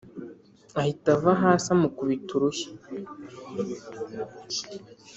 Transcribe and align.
ahita 0.79 1.09
ava 1.15 1.31
hasi 1.41 1.67
amukubita 1.75 2.31
urushyi 2.37 2.67